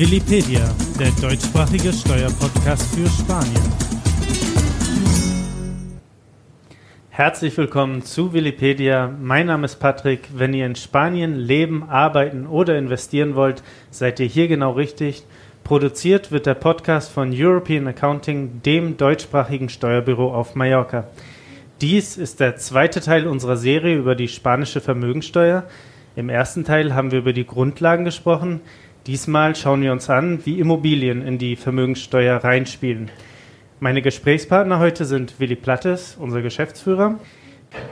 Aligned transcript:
Willipedia, 0.00 0.66
der 0.98 1.10
deutschsprachige 1.20 1.92
Steuerpodcast 1.92 2.94
für 2.94 3.06
Spanien. 3.06 3.62
Herzlich 7.10 7.54
willkommen 7.58 8.00
zu 8.00 8.32
Willipedia. 8.32 9.14
Mein 9.20 9.48
Name 9.48 9.66
ist 9.66 9.76
Patrick. 9.76 10.30
Wenn 10.34 10.54
ihr 10.54 10.64
in 10.64 10.74
Spanien 10.74 11.36
leben, 11.36 11.82
arbeiten 11.90 12.46
oder 12.46 12.78
investieren 12.78 13.34
wollt, 13.34 13.62
seid 13.90 14.20
ihr 14.20 14.26
hier 14.26 14.48
genau 14.48 14.70
richtig. 14.70 15.24
Produziert 15.64 16.32
wird 16.32 16.46
der 16.46 16.54
Podcast 16.54 17.12
von 17.12 17.30
European 17.34 17.86
Accounting, 17.86 18.62
dem 18.62 18.96
deutschsprachigen 18.96 19.68
Steuerbüro 19.68 20.32
auf 20.34 20.54
Mallorca. 20.54 21.08
Dies 21.82 22.16
ist 22.16 22.40
der 22.40 22.56
zweite 22.56 23.02
Teil 23.02 23.26
unserer 23.26 23.58
Serie 23.58 23.98
über 23.98 24.14
die 24.14 24.28
spanische 24.28 24.80
Vermögensteuer. 24.80 25.64
Im 26.16 26.30
ersten 26.30 26.64
Teil 26.64 26.94
haben 26.94 27.10
wir 27.10 27.18
über 27.18 27.34
die 27.34 27.46
Grundlagen 27.46 28.06
gesprochen. 28.06 28.62
Diesmal 29.06 29.56
schauen 29.56 29.80
wir 29.80 29.92
uns 29.92 30.10
an, 30.10 30.44
wie 30.44 30.60
Immobilien 30.60 31.22
in 31.22 31.38
die 31.38 31.56
Vermögenssteuer 31.56 32.36
reinspielen. 32.36 33.10
Meine 33.80 34.02
Gesprächspartner 34.02 34.78
heute 34.78 35.06
sind 35.06 35.40
Willi 35.40 35.56
Plattes, 35.56 36.16
unser 36.18 36.42
Geschäftsführer, 36.42 37.18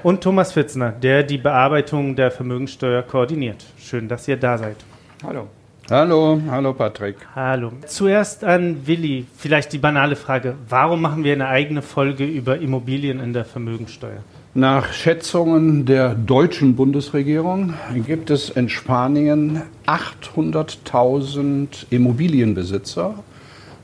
und 0.03 0.23
Thomas 0.23 0.53
Fitzner, 0.53 0.93
der 0.93 1.23
die 1.23 1.39
Bearbeitung 1.39 2.15
der 2.15 2.31
Vermögenssteuer 2.31 3.03
koordiniert. 3.03 3.65
Schön, 3.79 4.07
dass 4.07 4.29
ihr 4.29 4.37
da 4.37 4.59
seid. 4.59 4.77
Hallo. 5.25 5.49
Hallo, 5.91 6.39
hallo 6.51 6.75
Patrick. 6.75 7.17
Hallo. 7.35 7.73
Zuerst 7.87 8.45
an 8.45 8.87
Willi, 8.87 9.25
vielleicht 9.35 9.73
die 9.73 9.79
banale 9.79 10.17
Frage, 10.17 10.57
warum 10.69 11.01
machen 11.01 11.25
wir 11.25 11.33
eine 11.33 11.49
eigene 11.49 11.81
Folge 11.81 12.27
über 12.27 12.59
Immobilien 12.59 13.21
in 13.21 13.33
der 13.33 13.47
Vermögenssteuer? 13.47 14.23
Nach 14.59 14.93
Schätzungen 14.93 15.87
der 15.87 16.17
deutschen 16.17 16.75
Bundesregierung 16.75 17.75
gibt 18.05 18.29
es 18.29 18.51
in 18.51 18.69
Spanien 18.69 19.63
800.000 19.87 21.87
Immobilienbesitzer, 21.91 23.23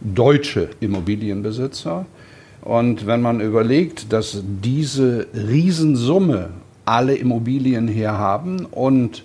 deutsche 0.01 0.71
Immobilienbesitzer. 0.81 2.07
Und 2.63 3.07
wenn 3.07 3.23
man 3.23 3.41
überlegt, 3.41 4.13
dass 4.13 4.43
diese 4.43 5.29
Riesensumme 5.33 6.51
alle 6.85 7.15
Immobilien 7.15 7.87
hier 7.87 8.19
haben 8.19 8.67
und 8.67 9.23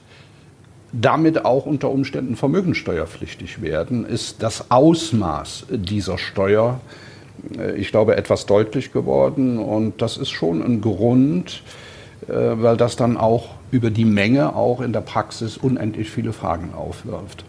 damit 0.91 1.45
auch 1.45 1.66
unter 1.66 1.89
Umständen 1.89 2.36
vermögensteuerpflichtig 2.36 3.63
werden, 3.63 4.06
ist 4.06 4.44
das 4.44 4.69
Ausmaß 4.69 5.66
dieser 5.72 6.19
Steuer, 6.19 6.80
ich 7.78 7.92
glaube, 7.92 8.16
etwas 8.16 8.45
deutlich 8.45 8.92
geworden. 8.92 9.58
Und 9.58 10.02
das 10.02 10.17
ist 10.17 10.30
schon 10.30 10.61
ein 10.61 10.81
Grund, 10.81 11.64
äh, 12.28 12.33
weil 12.33 12.78
das 12.78 12.95
dann 12.95 13.17
auch 13.17 13.50
über 13.72 13.89
die 13.89 14.06
Menge 14.06 14.56
auch 14.56 14.81
in 14.81 14.94
der 14.94 15.02
Praxis 15.02 15.58
unendlich 15.58 16.09
viele 16.09 16.33
Fragen 16.33 16.73
aufwirft. 16.73 17.45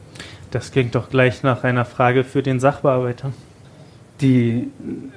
Das 0.50 0.72
klingt 0.72 0.94
doch 0.94 1.10
gleich 1.10 1.42
nach 1.42 1.64
einer 1.64 1.84
Frage 1.84 2.24
für 2.24 2.42
den 2.42 2.60
Sachbearbeiter. 2.60 3.32
Die, 4.20 4.68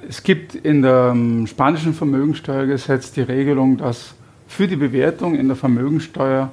es 0.08 0.22
gibt 0.22 0.54
in 0.54 0.80
dem 0.80 1.46
spanischen 1.46 1.92
Vermögensteuergesetz 1.92 3.12
die 3.12 3.20
Regelung, 3.20 3.76
dass 3.76 4.14
für 4.46 4.66
die 4.66 4.76
Bewertung 4.76 5.34
in 5.34 5.48
der 5.48 5.56
Vermögensteuer 5.56 6.52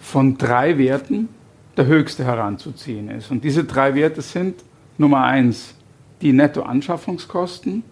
von 0.00 0.36
drei 0.38 0.78
Werten 0.78 1.28
der 1.76 1.86
höchste 1.86 2.24
heranzuziehen 2.24 3.10
ist. 3.10 3.30
Und 3.30 3.44
diese 3.44 3.64
drei 3.64 3.94
Werte 3.94 4.22
sind 4.22 4.64
Nummer 4.98 5.24
eins 5.24 5.75
die 6.22 6.32
Nettoanschaffungskosten, 6.32 7.82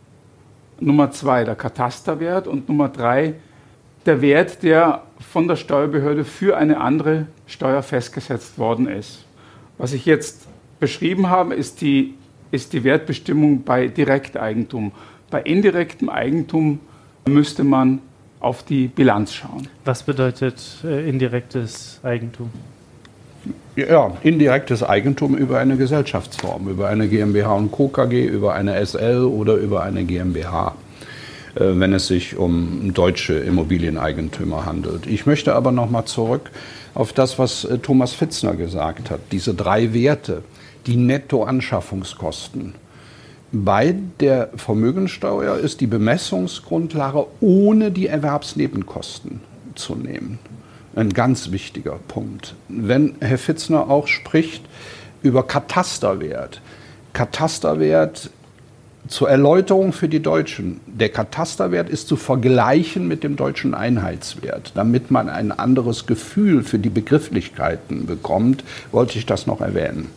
Nummer 0.81 1.11
zwei 1.11 1.45
der 1.45 1.55
Katasterwert 1.55 2.49
und 2.49 2.69
Nummer 2.69 2.89
drei 2.89 3.35
der 4.07 4.21
Wert, 4.21 4.63
der 4.63 5.03
von 5.19 5.49
der 5.49 5.57
Steuerbehörde 5.57 6.25
für 6.25 6.57
eine 6.57 6.81
andere 6.81 7.27
Steuer 7.47 7.83
festgesetzt 7.83 8.59
worden 8.59 8.89
ist. 8.89 9.25
Was 9.79 9.93
ich 9.93 10.05
jetzt 10.05 10.47
beschrieben 10.81 11.31
habe, 11.31 11.55
ist 11.55 11.81
die, 11.81 12.15
ist 12.51 12.73
die 12.73 12.85
Wertbestimmung 12.85 13.63
bei 13.63 13.89
Direkteigentum. 13.89 14.93
Bei 15.31 15.43
indirektem 15.43 16.09
Eigentum 16.09 16.81
müsste 17.27 17.65
man 17.65 18.01
auf 18.41 18.63
die 18.63 18.89
Bilanz 18.89 19.33
schauen. 19.33 19.69
Was 19.85 20.03
bedeutet 20.03 20.63
äh, 20.85 21.09
indirektes 21.09 22.01
Eigentum? 22.03 22.51
Ja, 23.77 24.17
indirektes 24.23 24.83
Eigentum 24.83 25.37
über 25.37 25.59
eine 25.59 25.77
Gesellschaftsform, 25.77 26.69
über 26.69 26.89
eine 26.89 27.09
GmbH 27.09 27.55
und 27.55 27.73
Co. 27.73 27.89
KG, 27.89 28.25
über 28.25 28.55
eine 28.55 28.85
SL 28.85 29.25
oder 29.25 29.55
über 29.55 29.83
eine 29.83 30.05
GmbH, 30.05 30.77
äh, 31.57 31.61
wenn 31.75 31.93
es 31.93 32.07
sich 32.07 32.37
um 32.37 32.93
deutsche 32.95 33.35
Immobilieneigentümer 33.35 34.65
handelt. 34.65 35.07
Ich 35.07 35.27
möchte 35.27 35.55
aber 35.55 35.73
noch 35.73 35.91
mal 35.91 36.05
zurück 36.05 36.51
auf 36.95 37.13
das, 37.13 37.39
was 37.39 37.65
äh, 37.65 37.79
Thomas 37.79 38.13
Fitzner 38.13 38.55
gesagt 38.55 39.11
hat. 39.11 39.21
Diese 39.33 39.55
drei 39.55 39.93
Werte, 39.93 40.43
die 40.87 40.97
Nettoanschaffungskosten. 40.97 42.75
Bei 43.51 43.95
der 44.21 44.51
Vermögensteuer 44.57 45.57
ist 45.57 45.81
die 45.81 45.87
Bemessungsgrundlage 45.87 47.27
ohne 47.41 47.91
die 47.91 48.07
Erwerbsnebenkosten 48.07 49.41
zu 49.75 49.95
nehmen. 49.95 50.39
Ein 50.97 51.11
ganz 51.11 51.51
wichtiger 51.51 51.99
Punkt. 52.09 52.55
Wenn 52.69 53.17
Herr 53.21 53.39
Fitzner 53.39 53.91
auch 53.91 54.07
spricht 54.07 54.65
über 55.23 55.47
Katasterwert. 55.47 56.61
Katasterwert 57.13 58.31
zur 59.09 59.29
Erläuterung 59.29 59.93
für 59.93 60.09
die 60.09 60.21
Deutschen. 60.21 60.81
Der 60.87 61.09
Katasterwert 61.09 61.91
ist 61.91 62.09
zu 62.09 62.17
vergleichen 62.17 63.07
mit 63.09 63.23
dem 63.23 63.37
deutschen 63.37 63.75
Einheitswert. 63.75 64.73
Damit 64.75 65.11
man 65.11 65.29
ein 65.29 65.53
anderes 65.53 66.07
Gefühl 66.07 66.63
für 66.63 66.79
die 66.79 66.91
Begrifflichkeiten 66.91 68.07
bekommt, 68.07 68.65
wollte 68.93 69.19
ich 69.19 69.27
das 69.27 69.47
noch 69.47 69.61
erwähnen. 69.61 70.09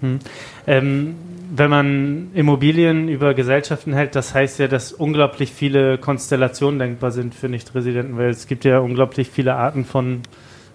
Hm. 0.00 0.18
Ähm, 0.66 1.14
wenn 1.50 1.70
man 1.70 2.30
Immobilien 2.34 3.08
über 3.08 3.34
Gesellschaften 3.34 3.92
hält, 3.92 4.14
das 4.14 4.34
heißt 4.34 4.58
ja, 4.58 4.68
dass 4.68 4.92
unglaublich 4.92 5.52
viele 5.52 5.98
Konstellationen 5.98 6.78
denkbar 6.78 7.10
sind 7.10 7.34
für 7.34 7.48
Nichtresidenten, 7.48 8.16
weil 8.18 8.30
es 8.30 8.46
gibt 8.46 8.64
ja 8.64 8.78
unglaublich 8.80 9.30
viele 9.30 9.54
Arten 9.54 9.84
von 9.84 10.20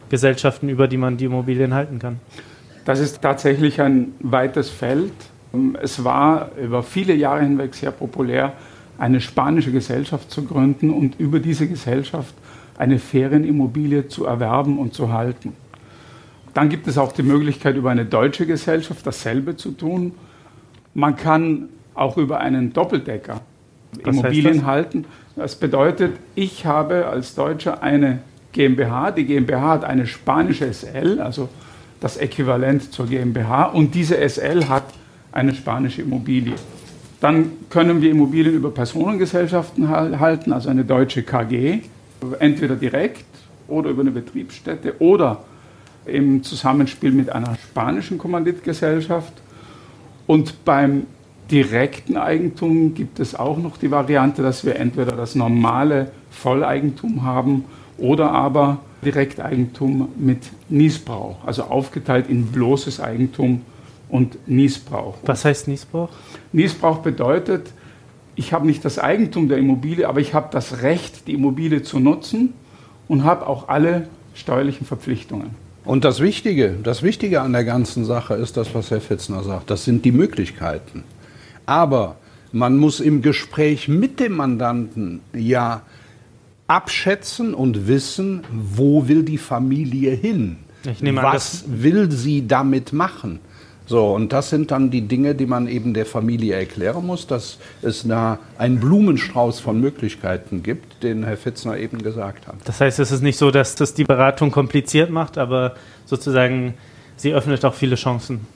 Gesellschaften, 0.09 0.69
über 0.69 0.87
die 0.87 0.97
man 0.97 1.17
die 1.17 1.25
Immobilien 1.25 1.73
halten 1.73 1.99
kann. 1.99 2.19
Das 2.85 2.99
ist 2.99 3.21
tatsächlich 3.21 3.81
ein 3.81 4.13
weites 4.19 4.69
Feld. 4.69 5.13
Es 5.81 6.03
war 6.03 6.51
über 6.57 6.83
viele 6.83 7.13
Jahre 7.13 7.41
hinweg 7.41 7.73
sehr 7.75 7.91
populär, 7.91 8.53
eine 8.97 9.21
spanische 9.21 9.71
Gesellschaft 9.71 10.31
zu 10.31 10.43
gründen 10.43 10.89
und 10.89 11.19
über 11.19 11.39
diese 11.39 11.67
Gesellschaft 11.67 12.33
eine 12.77 12.99
Ferienimmobilie 12.99 14.07
zu 14.07 14.25
erwerben 14.25 14.79
und 14.79 14.93
zu 14.93 15.11
halten. 15.11 15.53
Dann 16.53 16.69
gibt 16.69 16.87
es 16.87 16.97
auch 16.97 17.11
die 17.11 17.23
Möglichkeit, 17.23 17.75
über 17.75 17.89
eine 17.89 18.05
deutsche 18.05 18.45
Gesellschaft 18.45 19.05
dasselbe 19.05 19.55
zu 19.55 19.71
tun. 19.71 20.13
Man 20.93 21.15
kann 21.15 21.69
auch 21.95 22.17
über 22.17 22.39
einen 22.39 22.73
Doppeldecker 22.73 23.41
Was 24.03 24.15
Immobilien 24.15 24.65
halten. 24.65 25.05
Das 25.35 25.55
bedeutet, 25.55 26.13
ich 26.35 26.65
habe 26.65 27.07
als 27.07 27.35
Deutscher 27.35 27.81
eine 27.81 28.19
GmbH. 28.51 29.11
Die 29.11 29.25
GmbH 29.25 29.69
hat 29.69 29.83
eine 29.83 30.05
spanische 30.05 30.71
SL, 30.71 31.19
also 31.19 31.49
das 31.99 32.17
Äquivalent 32.17 32.93
zur 32.93 33.07
GmbH. 33.07 33.65
Und 33.65 33.95
diese 33.95 34.17
SL 34.27 34.67
hat 34.67 34.85
eine 35.31 35.55
spanische 35.55 36.03
Immobilie. 36.03 36.55
Dann 37.19 37.53
können 37.69 38.01
wir 38.01 38.11
Immobilien 38.11 38.53
über 38.53 38.69
Personengesellschaften 38.69 39.89
halten, 39.89 40.51
also 40.51 40.69
eine 40.69 40.83
deutsche 40.83 41.23
KG, 41.23 41.79
entweder 42.39 42.75
direkt 42.75 43.25
oder 43.67 43.89
über 43.89 44.01
eine 44.01 44.11
Betriebsstätte 44.11 44.95
oder 44.99 45.43
im 46.05 46.43
Zusammenspiel 46.43 47.11
mit 47.11 47.29
einer 47.31 47.55
spanischen 47.55 48.17
Kommanditgesellschaft. 48.17 49.33
Und 50.27 50.65
beim 50.65 51.05
direkten 51.51 52.17
Eigentum 52.17 52.93
gibt 52.93 53.19
es 53.19 53.35
auch 53.35 53.57
noch 53.57 53.77
die 53.77 53.91
Variante, 53.91 54.41
dass 54.41 54.65
wir 54.65 54.77
entweder 54.77 55.15
das 55.15 55.35
normale 55.35 56.11
Volleigentum 56.31 57.23
haben 57.23 57.65
oder 57.97 58.31
aber 58.31 58.79
Direkteigentum 59.03 60.09
mit 60.17 60.49
Niesbrauch, 60.69 61.37
also 61.45 61.63
aufgeteilt 61.63 62.29
in 62.29 62.47
bloßes 62.47 62.99
Eigentum 62.99 63.61
und 64.09 64.47
Niesbrauch. 64.47 65.17
Was 65.25 65.45
heißt 65.45 65.67
Niesbrauch? 65.67 66.09
Niesbrauch 66.51 66.99
bedeutet, 66.99 67.71
ich 68.35 68.53
habe 68.53 68.65
nicht 68.65 68.83
das 68.83 68.97
Eigentum 68.97 69.47
der 69.47 69.57
Immobilie, 69.57 70.07
aber 70.07 70.19
ich 70.19 70.33
habe 70.33 70.47
das 70.51 70.81
Recht, 70.81 71.27
die 71.27 71.33
Immobilie 71.33 71.83
zu 71.83 71.99
nutzen 71.99 72.53
und 73.07 73.23
habe 73.23 73.45
auch 73.47 73.69
alle 73.69 74.07
steuerlichen 74.33 74.87
Verpflichtungen. 74.87 75.51
Und 75.85 76.05
das 76.05 76.21
Wichtige, 76.21 76.77
das 76.81 77.03
Wichtige 77.03 77.41
an 77.41 77.53
der 77.53 77.65
ganzen 77.65 78.05
Sache 78.05 78.35
ist 78.35 78.55
das, 78.55 78.73
was 78.73 78.89
Herr 78.91 79.01
Fitzner 79.01 79.43
sagt. 79.43 79.69
Das 79.69 79.83
sind 79.83 80.05
die 80.05 80.11
Möglichkeiten. 80.11 81.03
Aber 81.65 82.17
man 82.51 82.77
muss 82.77 82.99
im 82.99 83.21
Gespräch 83.21 83.87
mit 83.87 84.19
dem 84.19 84.33
Mandanten 84.33 85.21
ja 85.33 85.81
abschätzen 86.67 87.53
und 87.53 87.87
wissen, 87.87 88.43
wo 88.51 89.07
will 89.07 89.23
die 89.23 89.37
Familie 89.37 90.11
hin? 90.11 90.57
was 91.15 91.63
an, 91.63 91.83
will 91.83 92.11
sie 92.11 92.47
damit 92.47 92.93
machen? 92.93 93.39
So, 93.85 94.13
und 94.13 94.31
das 94.31 94.49
sind 94.49 94.71
dann 94.71 94.91
die 94.91 95.01
Dinge, 95.01 95.35
die 95.35 95.45
man 95.45 95.67
eben 95.67 95.93
der 95.93 96.05
Familie 96.05 96.55
erklären 96.55 97.05
muss, 97.05 97.27
dass 97.27 97.57
es 97.81 98.07
da 98.07 98.39
einen 98.57 98.79
Blumenstrauß 98.79 99.59
von 99.59 99.79
Möglichkeiten 99.79 100.63
gibt, 100.63 101.03
den 101.03 101.25
Herr 101.25 101.35
Fitzner 101.35 101.77
eben 101.77 102.01
gesagt 102.01 102.47
hat. 102.47 102.55
Das 102.63 102.79
heißt, 102.79 102.99
es 102.99 103.11
ist 103.11 103.21
nicht 103.21 103.37
so, 103.37 103.51
dass 103.51 103.75
das 103.75 103.93
die 103.93 104.05
Beratung 104.05 104.51
kompliziert 104.51 105.09
macht, 105.09 105.37
aber 105.37 105.75
sozusagen 106.05 106.75
sie 107.17 107.33
öffnet 107.33 107.65
auch 107.65 107.73
viele 107.73 107.95
Chancen. 107.95 108.47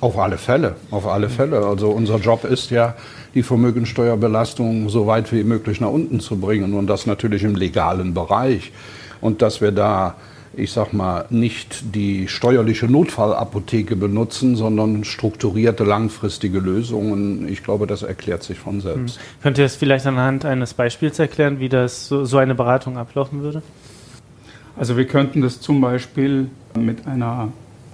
Auf 0.00 0.18
alle 0.18 0.38
Fälle, 0.38 0.76
auf 0.90 1.06
alle 1.06 1.28
Fälle. 1.28 1.64
Also 1.64 1.90
unser 1.90 2.18
Job 2.18 2.44
ist 2.44 2.70
ja, 2.70 2.94
die 3.34 3.42
Vermögensteuerbelastung 3.42 4.88
so 4.88 5.06
weit 5.06 5.32
wie 5.32 5.44
möglich 5.44 5.80
nach 5.80 5.90
unten 5.90 6.20
zu 6.20 6.38
bringen 6.38 6.74
und 6.74 6.86
das 6.86 7.06
natürlich 7.06 7.44
im 7.44 7.54
legalen 7.54 8.14
Bereich. 8.14 8.72
Und 9.20 9.42
dass 9.42 9.60
wir 9.60 9.72
da, 9.72 10.14
ich 10.58 10.72
sag 10.72 10.92
mal, 10.92 11.26
nicht 11.30 11.94
die 11.94 12.28
steuerliche 12.28 12.86
Notfallapotheke 12.86 13.96
benutzen, 13.96 14.56
sondern 14.56 15.04
strukturierte 15.04 15.84
langfristige 15.84 16.58
Lösungen. 16.58 17.48
Ich 17.48 17.62
glaube, 17.62 17.86
das 17.86 18.02
erklärt 18.02 18.42
sich 18.42 18.58
von 18.58 18.80
selbst. 18.80 19.16
Hm. 19.16 19.22
Könnt 19.42 19.58
ihr 19.58 19.64
es 19.64 19.76
vielleicht 19.76 20.06
anhand 20.06 20.44
eines 20.44 20.74
Beispiels 20.74 21.18
erklären, 21.18 21.60
wie 21.60 21.68
das 21.68 22.08
so, 22.08 22.24
so 22.24 22.38
eine 22.38 22.54
Beratung 22.54 22.98
ablaufen 22.98 23.42
würde? 23.42 23.62
Also 24.76 24.96
wir 24.96 25.06
könnten 25.06 25.40
das 25.40 25.60
zum 25.60 25.80
Beispiel 25.80 26.48
mit 26.78 27.06
einer 27.06 27.48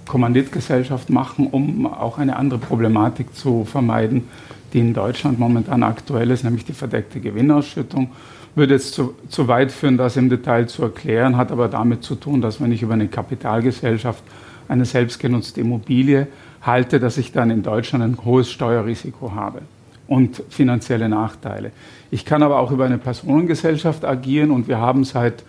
Kommanditgesellschaft 0.07 1.11
machen, 1.11 1.47
um 1.51 1.87
auch 1.87 2.19
eine 2.19 2.37
andere 2.37 2.59
Problematik 2.59 3.35
zu 3.35 3.65
vermeiden, 3.65 4.29
die 4.73 4.81
in 4.81 4.93
Deutschland 4.93 5.39
momentan 5.39 5.83
aktuell 5.83 6.31
ist, 6.31 6.45
nämlich 6.45 6.65
die 6.65 6.73
verdeckte 6.73 7.21
Gewinnausschüttung. 7.21 8.11
Würde 8.55 8.75
jetzt 8.75 8.95
zu, 8.95 9.15
zu 9.29 9.49
weit 9.49 9.73
führen, 9.73 9.97
das 9.97 10.17
im 10.17 10.29
Detail 10.29 10.67
zu 10.67 10.83
erklären, 10.83 11.37
hat 11.37 11.51
aber 11.51 11.69
damit 11.69 12.05
zu 12.05 12.15
tun, 12.15 12.41
dass 12.41 12.61
wenn 12.61 12.73
ich 12.73 12.83
über 12.83 12.95
eine 12.95 13.09
Kapitalgesellschaft 13.09 14.23
eine 14.69 14.85
selbstgenutzte 14.85 15.61
Immobilie 15.61 16.29
halte, 16.63 17.01
dass 17.01 17.19
ich 17.19 17.33
dann 17.33 17.51
in 17.51 17.63
Deutschland 17.63 18.05
ein 18.05 18.25
hohes 18.25 18.51
Steuerrisiko 18.51 19.35
habe 19.35 19.63
und 20.07 20.43
finanzielle 20.49 21.09
Nachteile. 21.09 21.73
Ich 22.11 22.25
kann 22.25 22.43
aber 22.43 22.59
auch 22.59 22.71
über 22.71 22.85
eine 22.85 22.99
Personengesellschaft 22.99 24.05
agieren 24.05 24.51
und 24.51 24.69
wir 24.69 24.79
haben 24.79 25.05
seit 25.05 25.45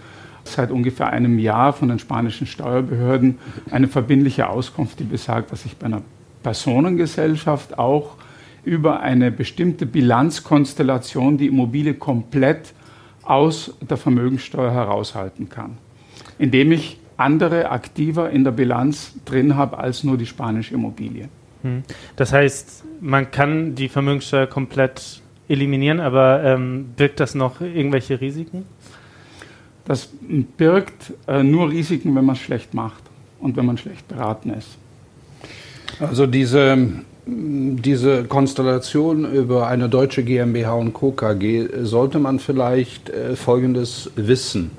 seit 0.47 0.71
ungefähr 0.71 1.09
einem 1.09 1.39
Jahr 1.39 1.73
von 1.73 1.89
den 1.89 1.99
spanischen 1.99 2.47
Steuerbehörden 2.47 3.39
eine 3.71 3.87
verbindliche 3.87 4.47
Auskunft, 4.49 4.99
die 4.99 5.03
besagt, 5.03 5.51
dass 5.51 5.65
ich 5.65 5.77
bei 5.77 5.87
einer 5.87 6.01
Personengesellschaft 6.43 7.77
auch 7.79 8.15
über 8.63 8.99
eine 8.99 9.31
bestimmte 9.31 9.85
Bilanzkonstellation 9.85 11.37
die 11.37 11.47
Immobilie 11.47 11.95
komplett 11.95 12.73
aus 13.25 13.75
der 13.81 13.97
Vermögensteuer 13.97 14.71
heraushalten 14.71 15.49
kann, 15.49 15.77
indem 16.37 16.71
ich 16.71 16.99
andere 17.17 17.69
Aktiva 17.71 18.27
in 18.27 18.43
der 18.43 18.51
Bilanz 18.51 19.15
drin 19.25 19.55
habe 19.55 19.77
als 19.77 20.03
nur 20.03 20.17
die 20.17 20.25
spanische 20.25 20.73
Immobilie. 20.73 21.29
Hm. 21.63 21.83
Das 22.15 22.33
heißt, 22.33 22.83
man 23.01 23.31
kann 23.31 23.75
die 23.75 23.89
Vermögenssteuer 23.89 24.47
komplett 24.47 25.21
eliminieren, 25.47 25.99
aber 25.99 26.43
ähm, 26.43 26.87
birgt 26.95 27.19
das 27.19 27.35
noch 27.35 27.61
irgendwelche 27.61 28.19
Risiken? 28.19 28.65
Das 29.85 30.09
birgt 30.57 31.13
äh, 31.27 31.43
nur 31.43 31.69
Risiken, 31.69 32.15
wenn 32.15 32.25
man 32.25 32.35
es 32.35 32.41
schlecht 32.41 32.73
macht 32.73 33.03
und 33.39 33.55
wenn 33.55 33.65
man 33.65 33.77
schlecht 33.77 34.07
beraten 34.07 34.49
ist. 34.51 34.77
Also 35.99 36.25
diese, 36.25 36.89
diese 37.27 38.25
Konstellation 38.25 39.31
über 39.31 39.67
eine 39.67 39.89
deutsche 39.89 40.23
GmbH 40.23 40.73
und 40.73 40.93
Co. 40.93 41.11
KG 41.11 41.67
sollte 41.81 42.19
man 42.19 42.39
vielleicht 42.39 43.09
äh, 43.09 43.35
Folgendes 43.35 44.11
wissen. 44.15 44.71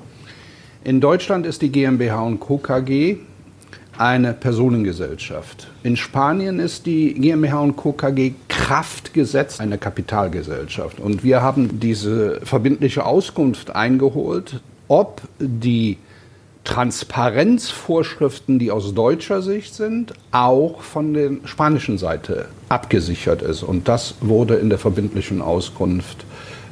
In 0.83 1.01
Deutschland 1.01 1.45
ist 1.45 1.61
die 1.61 1.71
GmbH 1.71 2.21
und 2.21 2.39
Co. 2.39 2.57
KG 2.57 3.17
eine 3.97 4.33
Personengesellschaft. 4.33 5.67
In 5.83 5.97
Spanien 5.97 6.59
ist 6.59 6.85
die 6.85 7.15
GmbH 7.15 7.59
und 7.59 7.75
Co. 7.75 7.91
KG 7.91 8.33
Kraftgesetz 8.47 9.59
eine 9.59 9.77
Kapitalgesellschaft. 9.77 10.99
Und 10.99 11.23
wir 11.23 11.41
haben 11.41 11.79
diese 11.79 12.39
verbindliche 12.43 13.05
Auskunft 13.05 13.75
eingeholt, 13.75 14.61
ob 14.87 15.21
die 15.39 15.97
Transparenzvorschriften, 16.67 18.59
die 18.59 18.71
aus 18.71 18.93
deutscher 18.93 19.41
Sicht 19.41 19.73
sind, 19.73 20.13
auch 20.31 20.81
von 20.81 21.13
der 21.13 21.31
spanischen 21.45 21.97
Seite 21.97 22.49
abgesichert 22.67 23.41
ist. 23.41 23.63
Und 23.63 23.87
das 23.87 24.15
wurde 24.19 24.55
in 24.55 24.67
der 24.69 24.77
verbindlichen 24.77 25.41
Auskunft 25.41 26.25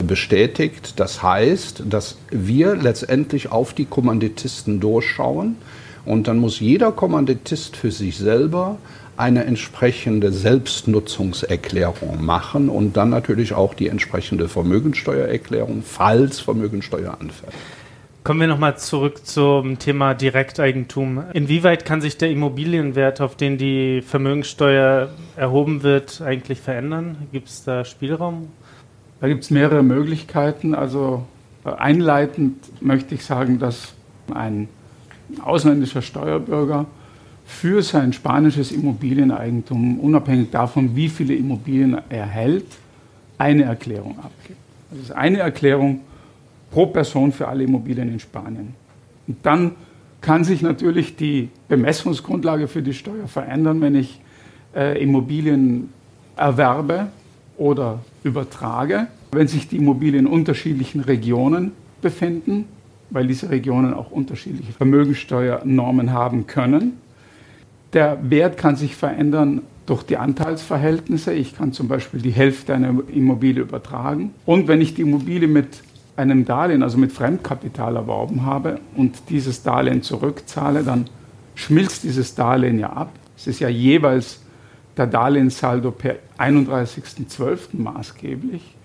bestätigt. 0.05 0.99
Das 0.99 1.23
heißt, 1.23 1.83
dass 1.89 2.17
wir 2.29 2.75
letztendlich 2.75 3.53
auf 3.53 3.73
die 3.73 3.85
Kommanditisten 3.85 4.81
durchschauen 4.81 5.55
und 6.03 6.27
dann 6.27 6.39
muss 6.39 6.59
jeder 6.59 6.91
Kommanditist 6.91 7.77
für 7.77 7.91
sich 7.91 8.17
selber 8.17 8.77
eine 9.15 9.45
entsprechende 9.45 10.33
Selbstnutzungserklärung 10.33 12.21
machen 12.21 12.67
und 12.67 12.97
dann 12.97 13.11
natürlich 13.11 13.53
auch 13.53 13.73
die 13.73 13.87
entsprechende 13.87 14.49
Vermögensteuererklärung, 14.49 15.83
falls 15.85 16.41
Vermögensteuer 16.41 17.15
anfällt. 17.17 17.53
Kommen 18.25 18.39
wir 18.39 18.47
nochmal 18.47 18.75
zurück 18.75 19.23
zum 19.27 19.77
Thema 19.77 20.15
Direkteigentum. 20.15 21.25
Inwieweit 21.33 21.85
kann 21.85 22.01
sich 22.01 22.17
der 22.17 22.31
Immobilienwert, 22.31 23.21
auf 23.21 23.35
den 23.37 23.59
die 23.59 24.01
Vermögenssteuer 24.01 25.09
erhoben 25.35 25.83
wird, 25.83 26.23
eigentlich 26.25 26.59
verändern? 26.59 27.17
Gibt 27.31 27.49
es 27.49 27.63
da 27.65 27.85
Spielraum? 27.85 28.47
Da 29.21 29.27
gibt 29.27 29.43
es 29.43 29.51
mehrere 29.51 29.83
Möglichkeiten. 29.83 30.73
Also 30.73 31.27
äh, 31.65 31.69
einleitend 31.69 32.81
möchte 32.81 33.13
ich 33.13 33.23
sagen, 33.23 33.59
dass 33.59 33.93
ein 34.33 34.69
ausländischer 35.43 36.01
Steuerbürger 36.01 36.87
für 37.45 37.83
sein 37.83 38.11
spanisches 38.11 38.71
Immobilieneigentum, 38.71 39.99
unabhängig 39.99 40.49
davon, 40.49 40.95
wie 40.95 41.09
viele 41.09 41.35
Immobilien 41.35 42.01
er 42.09 42.25
hält, 42.25 42.65
eine 43.37 43.65
Erklärung 43.65 44.17
abgibt. 44.17 44.57
Das 44.89 44.99
ist 44.99 45.11
eine 45.11 45.37
Erklärung 45.41 45.99
pro 46.71 46.87
Person 46.87 47.31
für 47.31 47.47
alle 47.47 47.63
Immobilien 47.63 48.09
in 48.11 48.19
Spanien. 48.19 48.73
Und 49.27 49.37
dann 49.43 49.71
kann 50.21 50.43
sich 50.43 50.61
natürlich 50.61 51.15
die 51.15 51.49
Bemessungsgrundlage 51.67 52.67
für 52.67 52.81
die 52.81 52.93
Steuer 52.93 53.27
verändern, 53.27 53.81
wenn 53.81 53.95
ich 53.95 54.19
äh, 54.75 55.01
Immobilien 55.01 55.89
erwerbe 56.35 57.07
oder 57.57 57.99
übertrage, 58.23 59.07
wenn 59.31 59.47
sich 59.47 59.67
die 59.67 59.77
Immobilien 59.77 60.25
in 60.25 60.31
unterschiedlichen 60.31 61.01
Regionen 61.01 61.71
befinden, 62.01 62.65
weil 63.09 63.27
diese 63.27 63.49
Regionen 63.49 63.93
auch 63.93 64.11
unterschiedliche 64.11 64.71
Vermögensteuernormen 64.73 66.11
haben 66.11 66.47
können. 66.47 66.93
Der 67.93 68.17
Wert 68.29 68.57
kann 68.57 68.75
sich 68.75 68.95
verändern 68.95 69.61
durch 69.85 70.03
die 70.03 70.17
Anteilsverhältnisse. 70.17 71.33
Ich 71.33 71.55
kann 71.55 71.71
zum 71.71 71.87
Beispiel 71.87 72.21
die 72.21 72.31
Hälfte 72.31 72.73
einer 72.73 72.95
Immobilie 73.13 73.61
übertragen. 73.61 74.31
Und 74.45 74.67
wenn 74.67 74.81
ich 74.81 74.95
die 74.95 75.03
Immobilie 75.03 75.47
mit 75.47 75.83
einem 76.17 76.45
Darlehen, 76.45 76.83
also 76.83 76.97
mit 76.97 77.11
Fremdkapital 77.11 77.95
erworben 77.95 78.45
habe 78.45 78.79
und 78.95 79.29
dieses 79.29 79.63
Darlehen 79.63 80.01
zurückzahle, 80.01 80.83
dann 80.83 81.09
schmilzt 81.55 82.03
dieses 82.03 82.35
Darlehen 82.35 82.79
ja 82.79 82.91
ab. 82.91 83.11
Es 83.37 83.47
ist 83.47 83.59
ja 83.59 83.69
jeweils 83.69 84.41
der 84.97 85.07
Darlehenssaldo 85.07 85.91
per 85.91 86.15
31.12. 86.37 87.77
maßgeblich. 87.77 88.75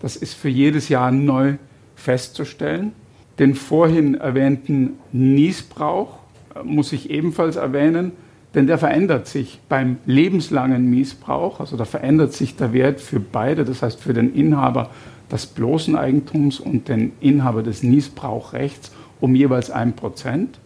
Das 0.00 0.16
ist 0.16 0.34
für 0.34 0.50
jedes 0.50 0.88
Jahr 0.88 1.10
neu 1.10 1.54
festzustellen. 1.96 2.92
Den 3.38 3.54
vorhin 3.54 4.14
erwähnten 4.14 4.94
Niesbrauch 5.12 6.18
äh, 6.54 6.62
muss 6.62 6.92
ich 6.92 7.10
ebenfalls 7.10 7.56
erwähnen, 7.56 8.12
denn 8.54 8.66
der 8.66 8.78
verändert 8.78 9.26
sich 9.26 9.60
beim 9.68 9.96
lebenslangen 10.06 10.88
Missbrauch, 10.88 11.58
also 11.58 11.76
da 11.76 11.84
verändert 11.84 12.32
sich 12.32 12.54
der 12.54 12.72
Wert 12.72 13.00
für 13.00 13.18
beide, 13.18 13.64
das 13.64 13.82
heißt 13.82 14.00
für 14.00 14.12
den 14.12 14.32
Inhaber 14.32 14.90
des 15.30 15.46
bloßen 15.46 15.96
Eigentums 15.96 16.60
und 16.60 16.88
den 16.88 17.12
Inhaber 17.20 17.62
des 17.62 17.82
Niesbrauchrechts 17.82 18.92
um 19.20 19.34
jeweils 19.34 19.70
ein 19.70 19.94
Prozent. 19.94 20.58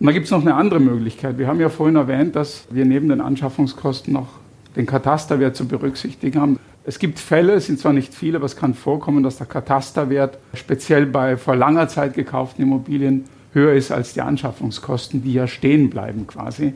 Und 0.00 0.06
da 0.06 0.12
gibt 0.12 0.24
es 0.24 0.32
noch 0.32 0.40
eine 0.40 0.54
andere 0.54 0.80
Möglichkeit. 0.80 1.38
Wir 1.38 1.46
haben 1.46 1.60
ja 1.60 1.68
vorhin 1.68 1.96
erwähnt, 1.96 2.34
dass 2.34 2.64
wir 2.70 2.84
neben 2.84 3.08
den 3.08 3.20
Anschaffungskosten 3.20 4.12
noch 4.12 4.28
den 4.76 4.86
Katasterwert 4.86 5.56
zu 5.56 5.68
berücksichtigen 5.68 6.40
haben. 6.40 6.58
Es 6.84 6.98
gibt 6.98 7.18
Fälle, 7.18 7.52
es 7.54 7.66
sind 7.66 7.78
zwar 7.78 7.92
nicht 7.92 8.14
viele, 8.14 8.36
aber 8.38 8.46
es 8.46 8.56
kann 8.56 8.74
vorkommen, 8.74 9.22
dass 9.22 9.36
der 9.36 9.46
Katasterwert 9.46 10.38
speziell 10.54 11.06
bei 11.06 11.36
vor 11.36 11.54
langer 11.54 11.88
Zeit 11.88 12.14
gekauften 12.14 12.62
Immobilien 12.62 13.24
höher 13.52 13.74
ist 13.74 13.92
als 13.92 14.14
die 14.14 14.22
Anschaffungskosten, 14.22 15.22
die 15.22 15.34
ja 15.34 15.46
stehen 15.46 15.90
bleiben 15.90 16.26
quasi. 16.26 16.74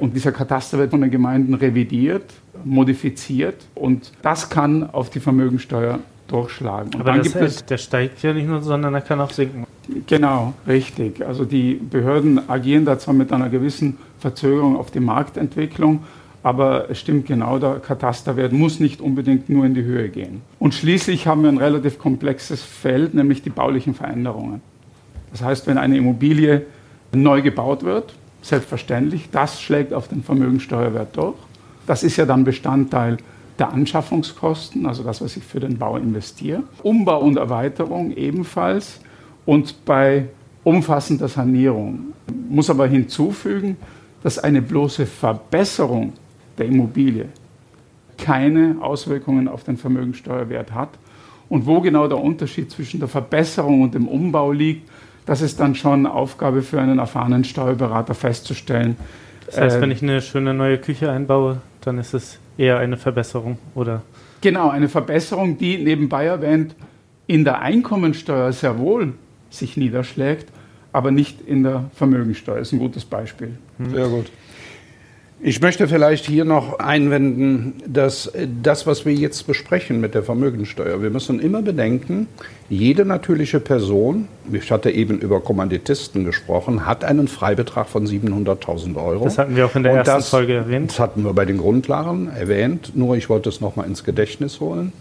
Und 0.00 0.16
dieser 0.16 0.32
Kataster 0.32 0.78
wird 0.78 0.90
von 0.90 1.02
den 1.02 1.10
Gemeinden 1.10 1.54
revidiert, 1.54 2.32
modifiziert 2.64 3.56
und 3.74 4.12
das 4.22 4.50
kann 4.50 4.88
auf 4.90 5.10
die 5.10 5.20
Vermögensteuer 5.20 6.00
durchschlagen. 6.30 6.94
Und 6.94 7.00
Aber 7.00 7.18
das 7.18 7.34
heißt, 7.34 7.70
der 7.70 7.78
steigt 7.78 8.22
ja 8.22 8.32
nicht 8.32 8.48
nur, 8.48 8.62
sondern 8.62 8.94
er 8.94 9.00
kann 9.00 9.20
auch 9.20 9.30
sinken. 9.30 9.66
Genau, 10.06 10.54
richtig. 10.66 11.26
Also 11.26 11.44
die 11.44 11.74
Behörden 11.74 12.48
agieren 12.48 12.84
da 12.84 12.98
zwar 12.98 13.14
mit 13.14 13.32
einer 13.32 13.48
gewissen 13.48 13.98
Verzögerung 14.18 14.76
auf 14.76 14.90
die 14.90 15.00
Marktentwicklung, 15.00 16.04
aber 16.42 16.88
es 16.90 16.98
stimmt 16.98 17.26
genau, 17.26 17.58
der 17.58 17.80
Katasterwert 17.80 18.52
muss 18.52 18.80
nicht 18.80 19.00
unbedingt 19.00 19.48
nur 19.50 19.64
in 19.64 19.74
die 19.74 19.82
Höhe 19.82 20.08
gehen. 20.08 20.42
Und 20.58 20.74
schließlich 20.74 21.26
haben 21.26 21.42
wir 21.42 21.50
ein 21.50 21.58
relativ 21.58 21.98
komplexes 21.98 22.62
Feld, 22.62 23.14
nämlich 23.14 23.42
die 23.42 23.50
baulichen 23.50 23.94
Veränderungen. 23.94 24.62
Das 25.32 25.42
heißt, 25.42 25.66
wenn 25.66 25.78
eine 25.78 25.96
Immobilie 25.96 26.62
neu 27.12 27.42
gebaut 27.42 27.82
wird, 27.82 28.14
selbstverständlich, 28.42 29.28
das 29.30 29.60
schlägt 29.60 29.92
auf 29.92 30.08
den 30.08 30.22
Vermögensteuerwert 30.22 31.16
durch. 31.16 31.36
Das 31.86 32.02
ist 32.02 32.16
ja 32.16 32.24
dann 32.24 32.44
Bestandteil 32.44 33.18
der 33.60 33.72
Anschaffungskosten, 33.72 34.86
also 34.86 35.02
das, 35.02 35.20
was 35.20 35.36
ich 35.36 35.44
für 35.44 35.60
den 35.60 35.78
Bau 35.78 35.96
investiere. 35.96 36.64
Umbau 36.82 37.20
und 37.20 37.36
Erweiterung 37.36 38.10
ebenfalls. 38.12 39.00
Und 39.44 39.84
bei 39.84 40.28
umfassender 40.64 41.28
Sanierung 41.28 42.14
muss 42.48 42.70
aber 42.70 42.86
hinzufügen, 42.86 43.76
dass 44.22 44.38
eine 44.38 44.62
bloße 44.62 45.06
Verbesserung 45.06 46.14
der 46.58 46.66
Immobilie 46.66 47.26
keine 48.18 48.76
Auswirkungen 48.80 49.48
auf 49.48 49.64
den 49.64 49.76
Vermögensteuerwert 49.76 50.72
hat. 50.72 50.90
Und 51.48 51.66
wo 51.66 51.80
genau 51.80 52.06
der 52.06 52.18
Unterschied 52.18 52.70
zwischen 52.70 53.00
der 53.00 53.08
Verbesserung 53.08 53.82
und 53.82 53.94
dem 53.94 54.08
Umbau 54.08 54.52
liegt, 54.52 54.88
das 55.26 55.42
ist 55.42 55.60
dann 55.60 55.74
schon 55.74 56.06
Aufgabe 56.06 56.62
für 56.62 56.80
einen 56.80 56.98
erfahrenen 56.98 57.44
Steuerberater 57.44 58.14
festzustellen. 58.14 58.96
Das 59.46 59.58
heißt, 59.60 59.76
äh, 59.76 59.80
wenn 59.80 59.90
ich 59.90 60.02
eine 60.02 60.22
schöne 60.22 60.54
neue 60.54 60.78
Küche 60.78 61.10
einbaue, 61.10 61.60
dann 61.80 61.98
ist 61.98 62.14
es 62.14 62.38
eher 62.60 62.78
eine 62.78 62.96
Verbesserung, 62.98 63.58
oder? 63.74 64.02
Genau, 64.42 64.68
eine 64.68 64.88
Verbesserung, 64.88 65.58
die 65.58 65.78
nebenbei 65.78 66.26
erwähnt 66.26 66.74
in 67.26 67.44
der 67.44 67.60
Einkommensteuer 67.60 68.52
sehr 68.52 68.78
wohl 68.78 69.14
sich 69.50 69.76
niederschlägt, 69.76 70.46
aber 70.92 71.10
nicht 71.10 71.40
in 71.40 71.62
der 71.62 71.90
Vermögensteuer. 71.94 72.58
Das 72.58 72.68
ist 72.68 72.72
ein 72.72 72.78
gutes 72.78 73.04
Beispiel. 73.04 73.56
Sehr 73.78 74.08
gut. 74.08 74.30
Ich 75.42 75.62
möchte 75.62 75.88
vielleicht 75.88 76.26
hier 76.26 76.44
noch 76.44 76.80
einwenden, 76.80 77.82
dass 77.86 78.30
das, 78.62 78.86
was 78.86 79.06
wir 79.06 79.14
jetzt 79.14 79.46
besprechen 79.46 79.98
mit 79.98 80.14
der 80.14 80.22
Vermögensteuer, 80.22 81.00
wir 81.00 81.08
müssen 81.08 81.40
immer 81.40 81.62
bedenken, 81.62 82.26
jede 82.68 83.06
natürliche 83.06 83.58
Person, 83.58 84.28
ich 84.52 84.70
hatte 84.70 84.90
eben 84.90 85.18
über 85.18 85.40
Kommanditisten 85.40 86.26
gesprochen, 86.26 86.84
hat 86.84 87.04
einen 87.04 87.26
Freibetrag 87.26 87.88
von 87.88 88.06
700.000 88.06 89.02
Euro. 89.02 89.24
Das 89.24 89.38
hatten 89.38 89.56
wir 89.56 89.64
auch 89.64 89.74
in 89.74 89.82
der 89.82 89.92
Und 89.92 89.98
ersten 90.00 90.14
das, 90.14 90.28
Folge 90.28 90.52
erwähnt. 90.52 90.90
Das 90.90 91.00
hatten 91.00 91.24
wir 91.24 91.32
bei 91.32 91.46
den 91.46 91.56
Grundlagen 91.56 92.28
erwähnt, 92.28 92.92
nur 92.94 93.16
ich 93.16 93.30
wollte 93.30 93.48
es 93.48 93.62
nochmal 93.62 93.86
ins 93.86 94.04
Gedächtnis 94.04 94.60
holen. 94.60 94.92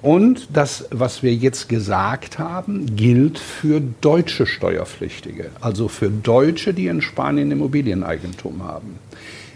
Und 0.00 0.48
das, 0.54 0.86
was 0.90 1.22
wir 1.22 1.34
jetzt 1.34 1.68
gesagt 1.68 2.38
haben, 2.38 2.96
gilt 2.96 3.38
für 3.38 3.82
deutsche 4.00 4.46
Steuerpflichtige, 4.46 5.50
also 5.60 5.88
für 5.88 6.08
Deutsche, 6.08 6.72
die 6.72 6.86
in 6.86 7.02
Spanien 7.02 7.50
Immobilieneigentum 7.50 8.64
haben. 8.64 8.98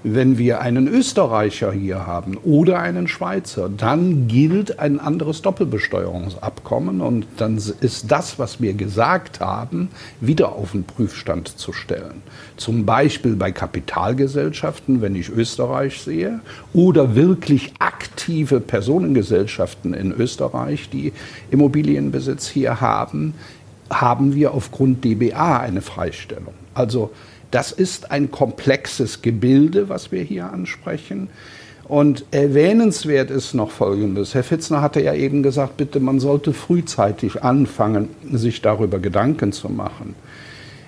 Wenn 0.08 0.38
wir 0.38 0.60
einen 0.60 0.86
Österreicher 0.86 1.72
hier 1.72 2.06
haben 2.06 2.36
oder 2.44 2.78
einen 2.78 3.08
Schweizer, 3.08 3.68
dann 3.68 4.28
gilt 4.28 4.78
ein 4.78 5.00
anderes 5.00 5.42
Doppelbesteuerungsabkommen 5.42 7.00
und 7.00 7.26
dann 7.38 7.56
ist 7.56 8.04
das, 8.08 8.38
was 8.38 8.60
wir 8.60 8.74
gesagt 8.74 9.40
haben, 9.40 9.88
wieder 10.20 10.52
auf 10.52 10.70
den 10.70 10.84
Prüfstand 10.84 11.48
zu 11.48 11.72
stellen. 11.72 12.22
Zum 12.56 12.86
Beispiel 12.86 13.34
bei 13.34 13.50
Kapitalgesellschaften, 13.50 15.02
wenn 15.02 15.16
ich 15.16 15.28
Österreich 15.28 16.00
sehe, 16.00 16.38
oder 16.72 17.16
wirklich 17.16 17.72
aktive 17.80 18.60
Personengesellschaften 18.60 19.92
in 19.92 20.12
Österreich, 20.12 20.88
die 20.88 21.12
Immobilienbesitz 21.50 22.46
hier 22.46 22.80
haben, 22.80 23.34
haben 23.90 24.34
wir 24.34 24.54
aufgrund 24.54 25.04
DBA 25.04 25.60
eine 25.60 25.82
Freistellung. 25.82 26.54
Also 26.74 27.10
das 27.50 27.72
ist 27.72 28.10
ein 28.10 28.30
komplexes 28.30 29.22
Gebilde, 29.22 29.88
was 29.88 30.12
wir 30.12 30.22
hier 30.22 30.52
ansprechen. 30.52 31.28
Und 31.84 32.24
erwähnenswert 32.32 33.30
ist 33.30 33.54
noch 33.54 33.70
Folgendes. 33.70 34.34
Herr 34.34 34.42
Fitzner 34.42 34.82
hatte 34.82 35.00
ja 35.00 35.14
eben 35.14 35.44
gesagt, 35.44 35.76
bitte, 35.76 36.00
man 36.00 36.18
sollte 36.18 36.52
frühzeitig 36.52 37.44
anfangen, 37.44 38.08
sich 38.32 38.60
darüber 38.60 38.98
Gedanken 38.98 39.52
zu 39.52 39.68
machen. 39.68 40.16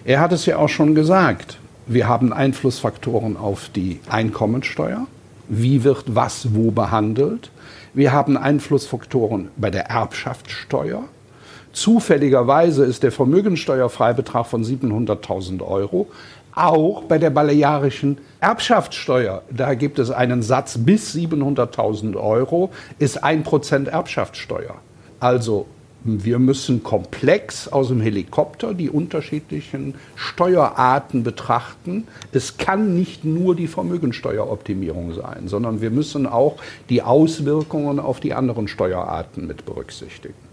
Er 0.05 0.21
hat 0.21 0.33
es 0.33 0.47
ja 0.47 0.57
auch 0.57 0.69
schon 0.69 0.97
gesagt. 0.97 1.59
Wir 1.87 2.09
haben 2.09 2.33
Einflussfaktoren 2.33 3.37
auf 3.37 3.71
die 3.75 4.01
Einkommensteuer. 4.09 5.07
Wie 5.49 5.85
wird 5.85 6.05
was 6.15 6.55
wo 6.55 6.73
behandelt? 6.73 7.51
Wir 7.95 8.13
haben 8.13 8.37
Einflussfaktoren 8.37 9.49
bei 9.57 9.71
der 9.71 9.87
Erbschaftssteuer. 9.87 11.05
Zufälligerweise 11.79 12.85
ist 12.85 13.05
der 13.05 13.13
Vermögensteuerfreibetrag 13.13 14.47
von 14.47 14.65
700.000 14.65 15.65
Euro 15.65 16.09
auch 16.53 17.05
bei 17.05 17.19
der 17.19 17.31
balearischen 17.31 18.19
Erbschaftssteuer. 18.41 19.43
Da 19.49 19.75
gibt 19.75 20.01
es 20.01 20.11
einen 20.11 20.43
Satz 20.43 20.77
bis 20.77 21.15
700.000 21.15 22.17
Euro, 22.17 22.71
ist 22.99 23.23
1% 23.23 23.91
Erbschaftssteuer. 23.91 24.75
Also 25.21 25.67
wir 26.03 26.41
müssen 26.41 26.83
komplex 26.83 27.69
aus 27.69 27.89
dem 27.89 28.01
Helikopter 28.01 28.75
die 28.75 28.91
unterschiedlichen 28.91 29.95
Steuerarten 30.17 31.23
betrachten. 31.23 32.09
Es 32.33 32.57
kann 32.57 32.97
nicht 32.97 33.25
nur 33.25 33.55
die 33.55 33.69
Vermögensteueroptimierung 33.69 35.15
sein, 35.15 35.47
sondern 35.47 35.81
wir 35.81 35.93
müssen 35.93 36.27
auch 36.27 36.57
die 36.89 37.03
Auswirkungen 37.03 38.01
auf 38.01 38.19
die 38.19 38.35
anderen 38.35 38.67
Steuerarten 38.67 39.47
mit 39.47 39.65
berücksichtigen. 39.65 40.48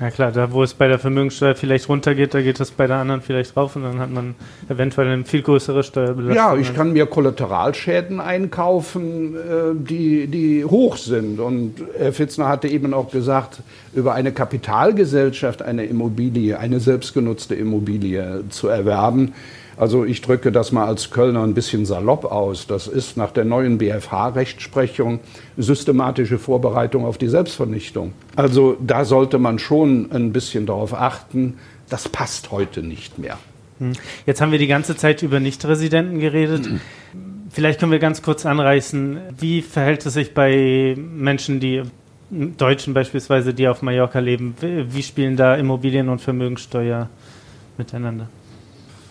Ja 0.00 0.10
klar, 0.10 0.30
da 0.30 0.52
wo 0.52 0.62
es 0.62 0.74
bei 0.74 0.88
der 0.88 0.98
Vermögenssteuer 0.98 1.54
vielleicht 1.54 1.88
runtergeht, 1.88 2.34
da 2.34 2.42
geht 2.42 2.60
es 2.60 2.70
bei 2.70 2.86
der 2.86 2.96
anderen 2.96 3.22
vielleicht 3.22 3.56
rauf 3.56 3.76
und 3.76 3.82
dann 3.82 3.98
hat 3.98 4.10
man 4.10 4.34
eventuell 4.68 5.08
eine 5.08 5.24
viel 5.24 5.40
größere 5.40 5.82
Steuerbelastung. 5.82 6.36
Ja, 6.36 6.54
ich 6.54 6.74
kann 6.74 6.92
mir 6.92 7.06
Kollateralschäden 7.06 8.20
einkaufen, 8.20 9.34
äh, 9.36 9.38
die, 9.74 10.26
die 10.26 10.66
hoch 10.66 10.98
sind. 10.98 11.40
Und 11.40 11.76
Herr 11.96 12.12
Fitzner 12.12 12.46
hatte 12.46 12.68
eben 12.68 12.92
auch 12.92 13.10
gesagt, 13.10 13.60
über 13.94 14.12
eine 14.12 14.32
Kapitalgesellschaft 14.32 15.62
eine 15.62 15.86
Immobilie, 15.86 16.58
eine 16.58 16.78
selbstgenutzte 16.78 17.54
Immobilie 17.54 18.44
zu 18.50 18.68
erwerben, 18.68 19.32
also 19.76 20.04
ich 20.04 20.22
drücke 20.22 20.52
das 20.52 20.72
mal 20.72 20.86
als 20.86 21.10
Kölner 21.10 21.42
ein 21.42 21.54
bisschen 21.54 21.84
salopp 21.84 22.24
aus. 22.24 22.66
Das 22.66 22.86
ist 22.86 23.16
nach 23.16 23.30
der 23.30 23.44
neuen 23.44 23.78
BFH-Rechtsprechung 23.78 25.20
systematische 25.56 26.38
Vorbereitung 26.38 27.04
auf 27.04 27.18
die 27.18 27.28
Selbstvernichtung. 27.28 28.12
Also 28.36 28.76
da 28.80 29.04
sollte 29.04 29.38
man 29.38 29.58
schon 29.58 30.10
ein 30.12 30.32
bisschen 30.32 30.66
darauf 30.66 30.94
achten, 30.94 31.58
das 31.88 32.08
passt 32.08 32.50
heute 32.50 32.82
nicht 32.82 33.18
mehr. 33.18 33.38
Hm. 33.78 33.92
Jetzt 34.24 34.40
haben 34.40 34.52
wir 34.52 34.58
die 34.58 34.66
ganze 34.66 34.96
Zeit 34.96 35.22
über 35.22 35.40
Nichtresidenten 35.40 36.20
geredet. 36.20 36.68
Vielleicht 37.50 37.80
können 37.80 37.92
wir 37.92 37.98
ganz 37.98 38.22
kurz 38.22 38.44
anreißen, 38.44 39.18
wie 39.38 39.62
verhält 39.62 40.04
es 40.04 40.14
sich 40.14 40.34
bei 40.34 40.96
Menschen, 40.96 41.60
die 41.60 41.82
Deutschen 42.30 42.92
beispielsweise, 42.92 43.54
die 43.54 43.68
auf 43.68 43.82
Mallorca 43.82 44.18
leben? 44.18 44.54
Wie 44.60 45.02
spielen 45.02 45.36
da 45.36 45.54
Immobilien- 45.54 46.08
und 46.08 46.20
Vermögensteuer 46.20 47.08
miteinander? 47.78 48.28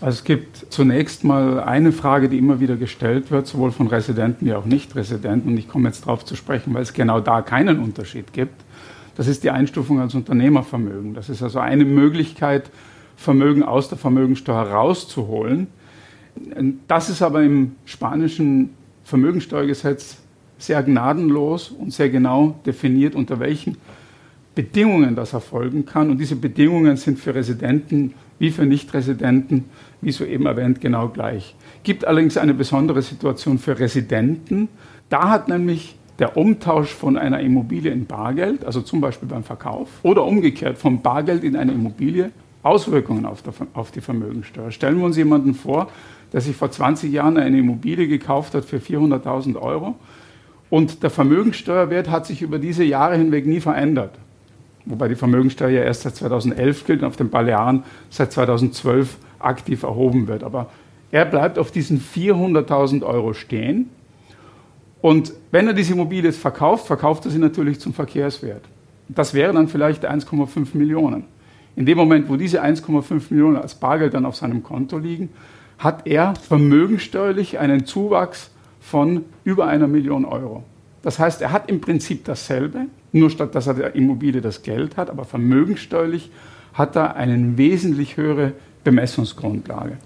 Also 0.02 0.18
es 0.18 0.24
gibt 0.24 0.68
zunächst 0.72 1.24
mal 1.24 1.60
eine 1.62 1.92
Frage, 1.92 2.28
die 2.28 2.38
immer 2.38 2.60
wieder 2.60 2.76
gestellt 2.76 3.32
wird, 3.32 3.48
sowohl 3.48 3.72
von 3.72 3.88
Residenten 3.88 4.46
wie 4.46 4.54
auch 4.54 4.66
Nicht-Residenten. 4.66 5.50
Und 5.50 5.58
ich 5.58 5.70
komme 5.70 5.88
jetzt 5.88 6.02
darauf 6.04 6.26
zu 6.26 6.36
sprechen, 6.36 6.74
weil 6.74 6.84
es 6.84 6.94
genau 6.94 7.22
da 7.22 7.42
keinen 7.42 7.80
Unterschied 7.80 8.34
gibt. 8.34 8.64
Das 9.16 9.28
ist 9.28 9.44
die 9.44 9.52
Einstufung 9.52 10.02
als 10.02 10.14
Unternehmervermögen. 10.14 11.14
Das 11.14 11.30
ist 11.30 11.42
also 11.42 11.60
eine 11.60 11.86
Möglichkeit, 11.86 12.70
Vermögen 13.16 13.64
aus 13.64 13.88
der 13.88 13.98
Vermögensteuer 13.98 14.64
rauszuholen. 14.64 15.68
Das 16.88 17.10
ist 17.10 17.22
aber 17.22 17.44
im 17.44 17.78
spanischen 17.86 18.72
Vermögensteuergesetz 19.06 20.18
sehr 20.58 20.84
gnadenlos 20.84 21.70
und 21.70 21.94
sehr 21.94 22.10
genau 22.10 22.60
definiert, 22.66 23.16
unter 23.16 23.40
welchen 23.40 23.78
Bedingungen 24.54 25.16
das 25.16 25.32
erfolgen 25.32 25.86
kann. 25.86 26.10
Und 26.10 26.18
diese 26.18 26.36
Bedingungen 26.36 26.98
sind 26.98 27.20
für 27.20 27.34
Residenten 27.34 28.14
wie 28.40 28.52
für 28.52 28.66
Nichtresidenten, 28.66 29.66
wie 30.02 30.12
soeben 30.12 30.46
erwähnt, 30.46 30.82
genau 30.82 31.10
gleich. 31.10 31.56
Gibt 31.84 32.06
allerdings 32.06 32.38
eine 32.38 32.54
besondere 32.54 33.02
Situation 33.02 33.58
für 33.58 33.80
Residenten. 33.80 34.68
Da 35.10 35.30
hat 35.30 35.48
nämlich 35.48 35.96
der 36.20 36.38
Umtausch 36.38 36.94
von 36.94 37.18
einer 37.18 37.40
Immobilie 37.40 37.92
in 37.92 38.06
Bargeld, 38.06 38.66
also 38.66 38.82
zum 38.82 39.02
Beispiel 39.02 39.28
beim 39.28 39.44
Verkauf, 39.44 39.90
oder 40.04 40.24
umgekehrt 40.24 40.78
vom 40.78 41.02
Bargeld 41.02 41.44
in 41.44 41.56
eine 41.56 41.74
Immobilie, 41.74 42.32
Auswirkungen 42.64 43.26
auf, 43.26 43.42
der, 43.42 43.54
auf 43.74 43.92
die 43.92 44.02
Vermögensteuer. 44.02 44.72
Stellen 44.72 44.98
wir 44.98 45.06
uns 45.06 45.18
jemanden 45.18 45.54
vor, 45.54 45.90
der 46.34 46.42
sich 46.42 46.56
vor 46.56 46.72
20 46.72 47.12
Jahren 47.12 47.38
eine 47.38 47.60
Immobilie 47.60 48.08
gekauft 48.08 48.56
hat 48.56 48.66
für 48.66 48.78
400.000 48.78 49.56
Euro 49.58 49.96
und 50.70 51.04
der 51.04 51.10
Vermögensteuerwert 51.10 52.10
hat 52.10 52.26
sich 52.26 52.42
über 52.42 52.58
diese 52.58 52.84
Jahre 52.84 53.18
hinweg 53.18 53.46
nie 53.46 53.60
verändert 53.60 54.18
wobei 54.86 55.08
die 55.08 55.16
Vermögensteuer 55.16 55.70
ja 55.70 55.84
erst 55.84 56.04
seit 56.04 56.16
2011 56.16 56.86
gilt 56.86 57.02
und 57.02 57.08
auf 57.08 57.16
den 57.16 57.30
Balearen 57.30 57.84
seit 58.10 58.32
2012 58.32 59.18
aktiv 59.40 59.84
erhoben 59.84 60.28
wird. 60.28 60.44
Aber 60.44 60.70
er 61.12 61.26
bleibt 61.26 61.60
auf 61.60 61.72
diesen 61.72 62.00
400.000 62.00 63.04
Euro 63.04 63.34
stehen. 63.34 63.90
Und 65.02 65.34
wenn 65.52 65.68
er 65.68 65.74
diese 65.74 65.94
Immobilie 65.94 66.26
jetzt 66.26 66.40
verkauft, 66.40 66.88
verkauft 66.88 67.26
er 67.26 67.32
sie 67.32 67.38
natürlich 67.40 67.80
zum 67.80 67.94
Verkehrswert. 67.94 68.64
Das 69.08 69.34
wäre 69.34 69.54
dann 69.54 69.68
vielleicht 69.68 70.10
1,5 70.10 70.76
Millionen. 70.76 71.26
In 71.76 71.86
dem 71.86 71.98
Moment, 71.98 72.30
wo 72.30 72.38
diese 72.38 72.64
1,5 72.64 73.24
Millionen 73.30 73.58
als 73.58 73.76
Bargeld 73.76 74.14
dann 74.14 74.26
auf 74.26 74.36
seinem 74.36 74.64
Konto 74.64 74.98
liegen, 74.98 75.30
hat 75.78 76.08
er 76.08 76.36
vermögensteuerlich 76.36 77.60
einen 77.60 77.86
Zuwachs 77.86 78.50
von 78.80 79.26
über 79.44 79.68
einer 79.68 79.88
Million 79.88 80.26
Euro. 80.26 80.64
Das 81.06 81.20
heißt, 81.20 81.44
er 81.44 81.52
hat 81.52 81.70
im 81.70 81.82
Prinzip 81.82 82.26
dasselbe, 82.26 82.88
nur 83.12 83.30
statt 83.30 83.54
dass 83.54 83.68
er 83.68 83.76
der 83.76 83.96
Immobilie 83.96 84.42
das 84.42 84.64
Geld 84.64 84.98
hat, 84.98 85.12
aber 85.12 85.24
vermögenssteuerlich 85.24 86.32
hat 86.74 86.96
er 86.96 87.16
eine 87.16 87.60
wesentlich 87.60 88.18
höhere 88.18 88.54
Bemessungsgrundlage. 88.84 89.98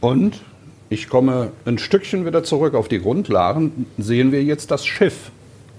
Und 0.00 0.40
ich 0.88 1.10
komme 1.10 1.52
ein 1.66 1.76
Stückchen 1.76 2.24
wieder 2.24 2.42
zurück 2.44 2.72
auf 2.72 2.88
die 2.88 2.98
Grundlagen. 2.98 3.84
Sehen 3.98 4.32
wir 4.32 4.42
jetzt 4.42 4.70
das 4.70 4.86
Schiff. 4.86 5.30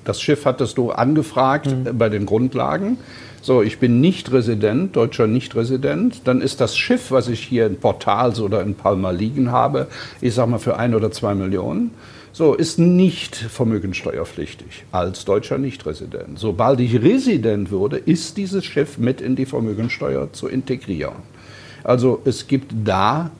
Das 0.06 0.22
Schiff 0.22 0.46
hattest 0.46 0.78
du 0.78 0.92
angefragt 0.92 1.66
mhm. 1.66 1.98
bei 1.98 2.10
den 2.10 2.28
Grundlagen. 2.28 3.00
So, 3.42 3.64
ich 3.64 3.80
bin 3.80 4.02
nicht 4.02 4.32
Resident, 4.32 4.96
deutscher 4.96 5.26
Nicht-Resident. 5.26 6.28
Dann 6.28 6.42
ist 6.42 6.62
das 6.62 6.78
Schiff, 6.78 7.10
was 7.10 7.28
ich 7.28 7.40
hier 7.40 7.66
in 7.66 7.78
Portals 7.78 8.40
oder 8.40 8.62
in 8.62 8.76
Palma 8.76 9.10
liegen 9.10 9.52
habe, 9.52 9.88
ich 10.22 10.36
sag 10.36 10.48
mal 10.48 10.60
für 10.60 10.78
ein 10.78 10.94
oder 10.94 11.10
zwei 11.12 11.34
Millionen. 11.34 11.90
So, 12.38 12.54
ist 12.54 12.78
nicht 12.78 13.36
vermögensteuerpflichtig 13.36 14.86
als 14.92 15.26
deutscher 15.26 15.58
Nichtresident. 15.58 16.38
Sobald 16.38 16.80
ich 16.80 17.02
Resident 17.02 17.72
würde, 17.72 17.98
ist 17.98 18.38
dieses 18.38 18.64
Schiff 18.64 19.00
mit 19.00 19.22
in 19.22 19.36
die 19.36 19.48
Vermögensteuer 19.48 20.32
zu 20.32 20.48
integrieren. 20.48 21.18
Also 21.84 22.22
es 22.26 22.48
gibt 22.48 22.72
da 22.86 23.32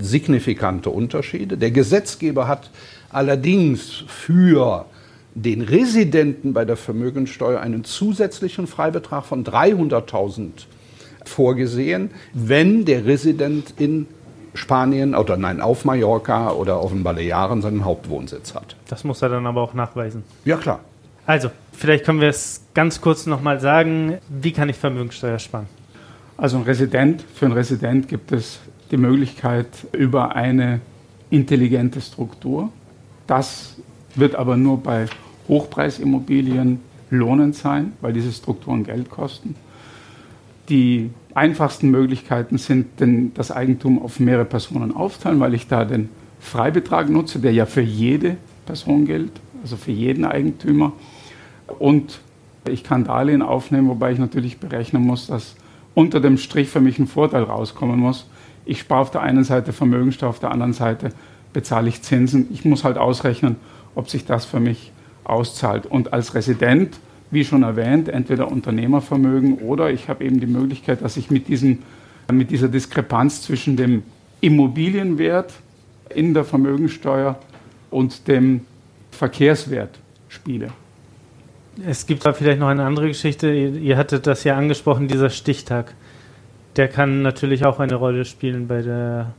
signifikante 0.00 0.90
Unterschiede. 0.90 1.56
Der 1.56 1.70
Gesetzgeber 1.70 2.48
hat 2.48 2.70
allerdings 3.10 4.04
für 4.08 4.86
den 5.34 5.62
Residenten 5.62 6.52
bei 6.52 6.64
der 6.64 6.76
Vermögensteuer 6.76 7.60
einen 7.60 7.84
zusätzlichen 7.84 8.66
Freibetrag 8.66 9.24
von 9.24 9.44
300.000 9.44 10.50
vorgesehen, 11.24 12.10
wenn 12.34 12.84
der 12.84 13.06
Resident 13.06 13.74
in 13.78 14.08
Spanien 14.54 15.14
oder 15.14 15.36
nein, 15.36 15.60
auf 15.60 15.84
Mallorca 15.84 16.50
oder 16.50 16.76
auf 16.76 16.90
den 16.90 17.02
Balearen 17.02 17.62
seinen 17.62 17.84
Hauptwohnsitz 17.84 18.54
hat. 18.54 18.76
Das 18.88 19.04
muss 19.04 19.22
er 19.22 19.28
dann 19.28 19.46
aber 19.46 19.62
auch 19.62 19.74
nachweisen. 19.74 20.24
Ja, 20.44 20.56
klar. 20.56 20.80
Also, 21.26 21.50
vielleicht 21.72 22.04
können 22.04 22.20
wir 22.20 22.28
es 22.28 22.62
ganz 22.74 23.00
kurz 23.00 23.26
nochmal 23.26 23.60
sagen. 23.60 24.18
Wie 24.28 24.52
kann 24.52 24.68
ich 24.68 24.76
Vermögenssteuer 24.76 25.38
sparen? 25.38 25.66
Also 26.36 26.56
ein 26.56 26.62
Resident, 26.62 27.22
für 27.34 27.46
einen 27.46 27.54
Resident 27.54 28.08
gibt 28.08 28.32
es 28.32 28.60
die 28.90 28.96
Möglichkeit 28.96 29.68
über 29.92 30.34
eine 30.34 30.80
intelligente 31.28 32.00
Struktur. 32.00 32.70
Das 33.26 33.76
wird 34.14 34.34
aber 34.34 34.56
nur 34.56 34.82
bei 34.82 35.06
Hochpreisimmobilien 35.48 36.80
lohnend 37.10 37.56
sein, 37.56 37.92
weil 38.00 38.12
diese 38.12 38.32
Strukturen 38.32 38.84
Geld 38.84 39.10
kosten. 39.10 39.54
Die 40.70 41.10
einfachsten 41.34 41.90
Möglichkeiten 41.90 42.56
sind, 42.56 43.00
denn 43.00 43.32
das 43.34 43.50
Eigentum 43.50 44.00
auf 44.00 44.20
mehrere 44.20 44.44
Personen 44.44 44.94
aufteilen, 44.94 45.40
weil 45.40 45.54
ich 45.54 45.68
da 45.68 45.84
den 45.84 46.08
Freibetrag 46.38 47.10
nutze, 47.10 47.38
der 47.40 47.52
ja 47.52 47.66
für 47.66 47.82
jede 47.82 48.36
Person 48.66 49.04
gilt, 49.04 49.32
also 49.62 49.76
für 49.76 49.92
jeden 49.92 50.24
Eigentümer. 50.24 50.92
Und 51.78 52.20
ich 52.68 52.84
kann 52.84 53.04
Darlehen 53.04 53.42
aufnehmen, 53.42 53.88
wobei 53.88 54.12
ich 54.12 54.18
natürlich 54.18 54.58
berechnen 54.58 55.02
muss, 55.02 55.26
dass 55.26 55.56
unter 55.94 56.20
dem 56.20 56.38
Strich 56.38 56.68
für 56.68 56.80
mich 56.80 56.98
ein 56.98 57.06
Vorteil 57.06 57.42
rauskommen 57.42 57.98
muss. 57.98 58.28
Ich 58.64 58.80
spare 58.80 59.00
auf 59.00 59.10
der 59.10 59.22
einen 59.22 59.44
Seite 59.44 59.72
Vermögensteuer, 59.72 60.28
auf 60.28 60.38
der 60.38 60.52
anderen 60.52 60.72
Seite 60.72 61.12
bezahle 61.52 61.88
ich 61.88 62.02
Zinsen. 62.02 62.48
Ich 62.52 62.64
muss 62.64 62.84
halt 62.84 62.96
ausrechnen, 62.96 63.56
ob 63.94 64.08
sich 64.08 64.24
das 64.24 64.44
für 64.44 64.60
mich 64.60 64.92
auszahlt. 65.24 65.86
Und 65.86 66.12
als 66.12 66.34
Resident 66.34 67.00
wie 67.30 67.44
schon 67.44 67.62
erwähnt, 67.62 68.08
entweder 68.08 68.50
Unternehmervermögen 68.50 69.58
oder 69.58 69.90
ich 69.90 70.08
habe 70.08 70.24
eben 70.24 70.40
die 70.40 70.46
Möglichkeit, 70.46 71.02
dass 71.02 71.16
ich 71.16 71.30
mit, 71.30 71.48
diesem, 71.48 71.78
mit 72.32 72.50
dieser 72.50 72.68
Diskrepanz 72.68 73.42
zwischen 73.42 73.76
dem 73.76 74.02
Immobilienwert 74.40 75.52
in 76.14 76.34
der 76.34 76.44
Vermögensteuer 76.44 77.38
und 77.90 78.26
dem 78.26 78.62
Verkehrswert 79.10 79.98
spiele. 80.28 80.68
Es 81.86 82.06
gibt 82.06 82.26
da 82.26 82.32
vielleicht 82.32 82.58
noch 82.58 82.68
eine 82.68 82.84
andere 82.84 83.08
Geschichte. 83.08 83.52
Ihr 83.52 83.96
hattet 83.96 84.26
das 84.26 84.44
ja 84.44 84.56
angesprochen, 84.56 85.08
dieser 85.08 85.30
Stichtag. 85.30 85.94
Der 86.76 86.88
kann 86.88 87.22
natürlich 87.22 87.64
auch 87.64 87.80
eine 87.80 87.94
Rolle 87.94 88.24
spielen 88.24 88.66
bei 88.66 88.82
der. 88.82 89.32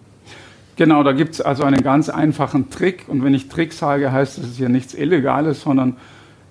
Genau, 0.75 1.03
da 1.03 1.11
gibt 1.11 1.35
es 1.35 1.41
also 1.41 1.63
einen 1.63 1.83
ganz 1.83 2.09
einfachen 2.09 2.69
Trick. 2.69 3.05
Und 3.07 3.23
wenn 3.23 3.33
ich 3.33 3.49
Trick 3.49 3.73
sage, 3.73 4.11
heißt 4.11 4.37
das 4.37 4.57
ja 4.57 4.69
nichts 4.69 4.93
Illegales, 4.93 5.61
sondern 5.61 5.97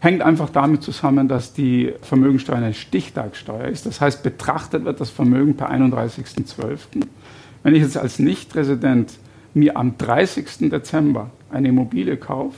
hängt 0.01 0.23
einfach 0.23 0.51
damit 0.51 0.83
zusammen, 0.83 1.29
dass 1.29 1.53
die 1.53 1.93
Vermögensteuer 2.03 2.57
eine 2.57 2.75
Stichtagssteuer 2.75 3.69
ist. 3.69 3.87
Das 3.87 4.01
heißt, 4.01 4.23
betrachtet 4.23 4.85
wird 4.85 5.01
das 5.01 5.11
Vermögen 5.11 5.57
per 5.57 5.71
31.12. 5.71 6.79
Wenn 7.63 7.75
ich 7.75 7.83
jetzt 7.83 7.99
als 7.99 8.19
Nichtresident 8.19 9.13
mir 9.53 9.77
am 9.77 9.99
30. 9.99 10.71
Dezember 10.71 11.31
eine 11.51 11.69
Immobilie 11.69 12.17
kaufe, 12.17 12.57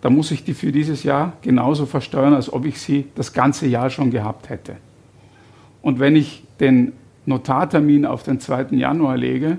dann 0.00 0.14
muss 0.14 0.30
ich 0.32 0.44
die 0.44 0.54
für 0.54 0.72
dieses 0.72 1.02
Jahr 1.04 1.34
genauso 1.40 1.86
versteuern, 1.86 2.34
als 2.34 2.52
ob 2.52 2.66
ich 2.66 2.80
sie 2.80 3.06
das 3.14 3.32
ganze 3.32 3.66
Jahr 3.66 3.88
schon 3.88 4.10
gehabt 4.10 4.50
hätte. 4.50 4.76
Und 5.82 5.98
wenn 6.00 6.16
ich 6.16 6.42
den 6.60 6.92
Notartermin 7.26 8.04
auf 8.04 8.22
den 8.22 8.40
2. 8.40 8.66
Januar 8.72 9.16
lege, 9.16 9.58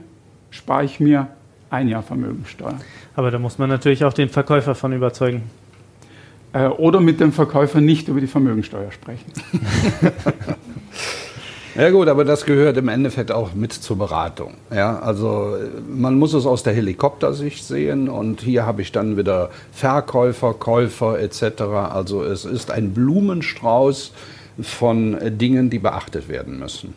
spare 0.52 0.84
ich 0.84 1.00
mir 1.00 1.30
ein 1.70 1.88
Jahr 1.88 2.04
Vermögensteuer. 2.04 2.80
Aber 3.16 3.32
da 3.32 3.40
muss 3.40 3.58
man 3.58 3.70
natürlich 3.70 4.06
auch 4.06 4.14
den 4.14 4.30
Verkäufer 4.30 4.76
von 4.76 4.94
überzeugen. 4.94 5.44
Äh, 6.56 6.68
oder 6.68 7.02
mit 7.02 7.20
dem 7.20 7.34
Verkäufer 7.34 7.82
nicht 7.82 8.08
über 8.08 8.22
die 8.22 8.28
Vermögensteuer 8.28 8.92
sprechen. 8.92 9.32
Ja 11.78 11.90
gut, 11.90 12.08
aber 12.08 12.24
das 12.24 12.46
gehört 12.46 12.78
im 12.78 12.88
Endeffekt 12.88 13.34
auch 13.34 13.54
mit 13.54 13.74
zur 13.74 13.98
Beratung. 13.98 14.54
Ja, 14.74 14.98
also 15.00 15.58
man 15.90 16.18
muss 16.18 16.34
es 16.34 16.46
aus 16.46 16.64
der 16.64 16.72
Helikoptersicht 16.72 17.66
sehen 17.66 18.08
und 18.08 18.40
hier 18.40 18.66
habe 18.66 18.82
ich 18.82 18.94
dann 18.94 19.18
wieder 19.18 19.50
Verkäufer, 19.74 20.54
Käufer 20.54 21.20
etc. 21.20 21.64
Also 21.92 22.24
es 22.24 22.46
ist 22.46 22.72
ein 22.72 22.94
Blumenstrauß 22.94 24.14
von 24.62 25.18
Dingen, 25.38 25.70
die 25.70 25.80
beachtet 25.80 26.30
werden 26.30 26.60
müssen. 26.60 26.94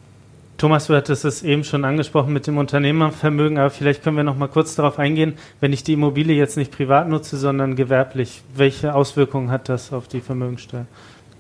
Thomas, 0.59 0.89
du 0.89 0.97
hattest 0.97 1.25
es 1.25 1.45
eben 1.45 1.63
schon 1.63 1.85
angesprochen 1.85 2.33
mit 2.33 2.49
dem 2.49 2.59
Unternehmervermögen, 2.59 3.59
aber 3.59 3.71
vielleicht 3.71 4.03
können 4.03 4.17
wir 4.17 4.25
noch 4.25 4.37
mal 4.37 4.49
kurz 4.49 4.75
darauf 4.75 4.99
eingehen, 4.99 5.35
wenn 5.61 5.73
ich 5.73 5.85
die 5.85 5.93
Immobilie 5.93 6.35
jetzt 6.35 6.57
nicht 6.57 6.73
privat 6.73 7.09
nutze, 7.09 7.37
sondern 7.37 7.77
gewerblich, 7.77 8.43
welche 8.57 8.93
Auswirkungen 8.93 9.53
hat 9.53 9.69
das 9.69 9.93
auf 9.93 10.09
die 10.09 10.21
Vermögensteuer? 10.21 10.87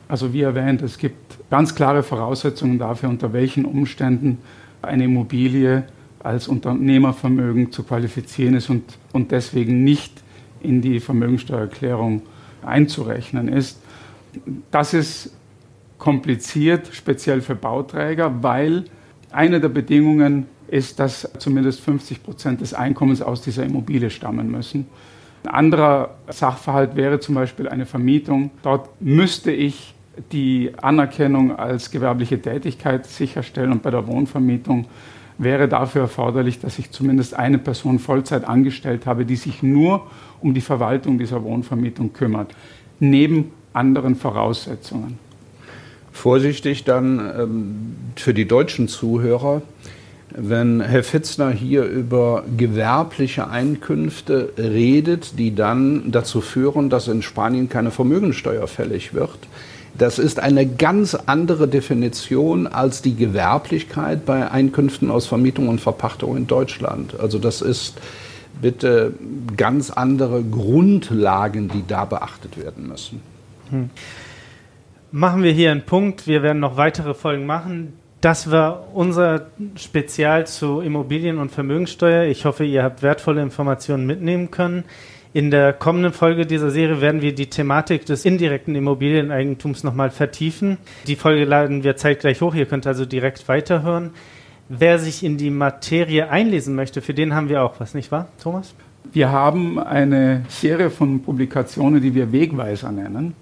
Also 0.07 0.33
wie 0.33 0.42
erwähnt, 0.42 0.83
es 0.83 0.98
gibt 0.98 1.37
ganz 1.50 1.74
klare 1.74 2.04
Voraussetzungen 2.04 2.78
dafür, 2.78 3.09
unter 3.09 3.33
welchen 3.33 3.64
Umständen 3.64 4.38
eine 4.83 5.07
Immobilie 5.07 5.83
als 6.20 6.46
Unternehmervermögen 6.46 7.72
zu 7.72 7.83
qualifizieren 7.83 8.54
ist 8.54 8.70
und, 8.70 8.85
und 9.12 9.33
deswegen 9.33 9.83
nicht 9.83 10.22
in 10.61 10.81
die 10.81 11.00
Vermögensteuererklärung 11.00 12.22
einzurechnen 12.64 13.48
ist. 13.48 13.83
Das 14.70 14.94
ist 14.94 15.35
kompliziert, 15.98 16.90
speziell 16.92 17.40
für 17.40 17.57
Bauträger, 17.57 18.44
weil 18.44 18.85
eine 19.31 19.61
der 19.61 19.69
Bedingungen 19.69 20.47
ist, 20.69 21.01
dass 21.01 21.29
zumindest 21.38 21.81
50 21.81 22.23
Prozent 22.23 22.61
des 22.61 22.75
Einkommens 22.75 23.23
aus 23.23 23.43
dieser 23.43 23.64
Immobilie 23.64 24.11
stammen 24.11 24.51
müssen. 24.51 24.87
Ein 25.45 25.51
anderer 25.51 26.17
Sachverhalt 26.29 26.97
wäre 26.97 27.21
zum 27.21 27.35
Beispiel 27.35 27.69
eine 27.69 27.87
Vermietung. 27.87 28.51
Dort 28.62 28.88
müsste 29.01 29.51
ich 29.51 29.95
die 30.33 30.73
Anerkennung 30.81 31.57
als 31.57 31.91
gewerbliche 31.91 32.43
Tätigkeit 32.43 33.07
sicherstellen 33.07 33.73
und 33.73 33.83
bei 33.83 33.91
der 33.91 34.07
Wohnvermietung 34.07 34.87
wäre 35.38 35.69
dafür 35.69 36.03
erforderlich, 36.03 36.59
dass 36.59 36.79
ich 36.81 36.91
zumindest 36.91 37.35
eine 37.35 37.59
Person 37.59 38.01
Vollzeit 38.01 38.45
angestellt 38.45 39.07
habe, 39.07 39.25
die 39.25 39.37
sich 39.37 39.62
nur 39.62 40.09
um 40.41 40.55
die 40.55 40.61
Verwaltung 40.61 41.19
dieser 41.19 41.45
Wohnvermietung 41.45 42.12
kümmert, 42.12 42.55
neben 42.99 43.53
anderen 43.73 44.17
Voraussetzungen 44.17 45.28
vorsichtig 46.18 46.85
dann 46.85 47.18
ähm, 47.18 47.96
für 48.16 48.35
die 48.35 48.46
deutschen 48.46 48.88
Zuhörer, 48.88 49.62
wenn 50.31 50.81
Herr 50.81 51.04
Fitzner 51.04 51.50
hier 51.50 51.85
über 51.85 52.44
gewerbliche 52.57 53.48
Einkünfte 53.48 54.52
redet, 54.59 55.38
die 55.38 55.54
dann 55.54 56.11
dazu 56.11 56.40
führen, 56.40 56.90
dass 56.90 57.09
in 57.09 57.22
Spanien 57.22 57.68
keine 57.68 57.90
Vermögensteuer 57.90 58.66
fällig 58.66 59.14
wird. 59.14 59.38
Das 59.96 60.18
ist 60.18 60.38
eine 60.38 60.66
ganz 60.66 61.14
andere 61.14 61.66
Definition 61.66 62.66
als 62.66 63.00
die 63.00 63.16
Gewerblichkeit 63.16 64.26
bei 64.26 64.50
Einkünften 64.50 65.11
aus 65.11 65.26
Vermietung 65.26 65.68
und 65.68 65.81
Verpachtung 65.81 66.37
in 66.37 66.46
Deutschland. 66.46 67.18
Also 67.18 67.38
das 67.38 67.62
ist 67.62 67.94
bitte 68.61 69.14
ganz 69.57 69.90
andere 69.90 70.42
Grundlagen, 70.42 71.68
die 71.68 71.85
da 71.87 72.04
beachtet 72.04 72.59
werden 72.59 72.88
müssen. 72.88 73.22
Hm 73.70 73.90
machen 75.11 75.42
wir 75.42 75.53
hier 75.53 75.71
einen 75.71 75.87
Punkt. 75.87 76.27
Wir 76.27 76.42
werden 76.42 76.61
noch 76.61 76.77
weitere 76.77 77.14
Folgen 77.14 77.47
machen. 77.47 77.94
Das 78.21 78.51
war 78.51 78.88
unser 78.94 79.47
Spezial 79.77 80.47
zu 80.47 80.81
Immobilien- 80.81 81.38
und 81.38 81.53
Vermögenssteuer. 81.53 82.25
Ich 82.25 82.44
hoffe, 82.44 82.64
ihr 82.64 82.83
habt 82.83 83.03
wertvolle 83.03 83.42
Informationen 83.42 84.07
mitnehmen 84.07 84.51
können. 84.51 84.85
In 85.33 85.51
der 85.51 85.73
kommenden 85.73 86.12
Folge 86.12 86.47
dieser 86.47 86.71
Serie 86.71 87.01
werden 87.01 87.23
wir 87.23 87.35
die 87.35 87.49
Thematik 87.49 88.07
des 88.07 88.25
indirekten 88.25 88.75
Immobilieneigentums 88.75 89.85
nochmal 89.85 90.11
vertiefen. 90.11 90.79
Die 91.07 91.16
Folge 91.16 91.44
laden 91.44 91.85
wir 91.85 91.97
zeitgleich 91.97 92.40
hoch. 92.40 92.55
Ihr 92.55 92.66
könnt 92.66 92.87
also 92.87 93.05
direkt 93.05 93.47
weiterhören. 93.47 94.11
Wer 94.68 94.99
sich 94.99 95.23
in 95.23 95.37
die 95.37 95.51
Materie 95.51 96.29
einlesen 96.29 96.75
möchte, 96.75 97.03
für 97.03 97.14
den 97.14 97.35
haben 97.35 97.49
wir 97.49 97.62
auch 97.62 97.79
was, 97.79 97.94
nicht 97.94 98.11
wahr, 98.11 98.29
Thomas? 98.42 98.75
Wir 99.12 99.31
haben 99.31 99.79
eine 99.79 100.44
Serie 100.49 100.90
von 100.90 101.23
Publikationen, 101.23 102.03
die 102.03 102.14
wir 102.14 102.33
Wegweiser 102.33 102.90
nennen. 102.90 103.35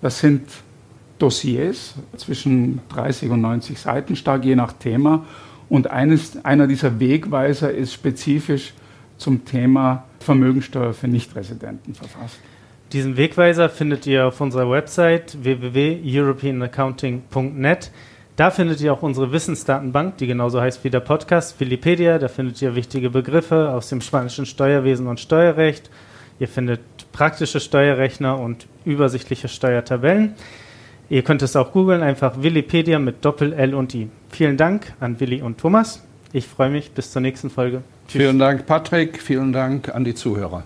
Das 0.00 0.20
sind 0.20 0.42
Dossiers, 1.18 1.94
zwischen 2.16 2.80
30 2.90 3.30
und 3.30 3.40
90 3.40 3.78
Seiten 3.78 4.16
stark, 4.16 4.44
je 4.44 4.56
nach 4.56 4.72
Thema. 4.72 5.24
Und 5.68 5.90
eines, 5.90 6.44
einer 6.44 6.66
dieser 6.66 6.98
Wegweiser 7.00 7.70
ist 7.70 7.92
spezifisch 7.92 8.72
zum 9.16 9.44
Thema 9.44 10.04
Vermögensteuer 10.20 10.94
für 10.94 11.08
Nichtresidenten 11.08 11.94
verfasst. 11.94 12.38
Diesen 12.92 13.16
Wegweiser 13.16 13.68
findet 13.68 14.06
ihr 14.06 14.28
auf 14.28 14.40
unserer 14.40 14.70
Website 14.70 15.36
www.europeanaccounting.net. 15.42 17.90
Da 18.36 18.50
findet 18.50 18.80
ihr 18.80 18.92
auch 18.92 19.02
unsere 19.02 19.32
Wissensdatenbank, 19.32 20.16
die 20.18 20.26
genauso 20.26 20.60
heißt 20.60 20.82
wie 20.84 20.90
der 20.90 21.00
Podcast, 21.00 21.58
Wikipedia. 21.60 22.18
Da 22.18 22.28
findet 22.28 22.62
ihr 22.62 22.76
wichtige 22.76 23.10
Begriffe 23.10 23.70
aus 23.70 23.88
dem 23.88 24.00
spanischen 24.00 24.46
Steuerwesen 24.46 25.06
und 25.06 25.20
Steuerrecht 25.20 25.90
Ihr 26.40 26.48
findet 26.48 26.80
praktische 27.12 27.58
Steuerrechner 27.58 28.38
und 28.38 28.66
übersichtliche 28.84 29.48
Steuertabellen. 29.48 30.34
Ihr 31.10 31.22
könnt 31.22 31.42
es 31.42 31.56
auch 31.56 31.72
googeln, 31.72 32.02
einfach 32.02 32.42
Willipedia 32.42 32.98
mit 32.98 33.24
Doppel 33.24 33.52
L 33.52 33.74
und 33.74 33.94
I. 33.94 34.08
Vielen 34.30 34.56
Dank 34.56 34.92
an 35.00 35.18
Willi 35.20 35.40
und 35.40 35.58
Thomas. 35.58 36.02
Ich 36.32 36.46
freue 36.46 36.68
mich. 36.68 36.90
Bis 36.90 37.12
zur 37.12 37.22
nächsten 37.22 37.48
Folge. 37.48 37.82
Tschüss. 38.06 38.20
Vielen 38.20 38.38
Dank, 38.38 38.66
Patrick. 38.66 39.22
Vielen 39.22 39.52
Dank 39.52 39.94
an 39.94 40.04
die 40.04 40.14
Zuhörer. 40.14 40.64